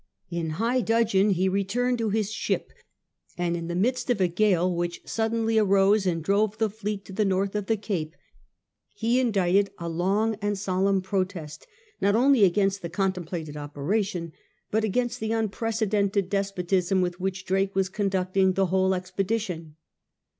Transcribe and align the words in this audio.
In 0.31 0.49
high 0.57 0.81
dudgeon 0.81 1.29
he 1.29 1.47
returned 1.47 1.99
to 1.99 2.09
his 2.09 2.31
ship, 2.31 2.73
and 3.37 3.55
in 3.55 3.67
the 3.67 3.75
midst 3.75 4.09
of 4.09 4.19
a 4.19 4.27
gale 4.27 4.73
which 4.75 4.99
suddenly 5.05 5.59
arose 5.59 6.07
and 6.07 6.23
drove 6.23 6.57
the 6.57 6.71
fleet 6.71 7.05
to 7.05 7.13
the 7.13 7.23
north 7.23 7.53
of 7.53 7.67
the 7.67 7.77
Cape, 7.77 8.15
he 8.95 9.19
indicted 9.19 9.69
a 9.77 9.87
long 9.87 10.37
and 10.41 10.57
solemn 10.57 11.03
protest^ 11.03 11.65
not 12.01 12.15
only 12.15 12.43
against 12.45 12.81
the 12.81 12.89
contemplated 12.89 13.55
operation, 13.55 14.33
but 14.71 14.83
against 14.83 15.19
the 15.19 15.29
unpre 15.29 15.69
cedented 15.71 16.29
despotism 16.29 17.01
with 17.01 17.19
which 17.19 17.45
Drake 17.45 17.75
was 17.75 17.87
conducting 17.87 18.53
the 18.53 18.65
whole 18.65 18.95
expedition. 18.95 19.75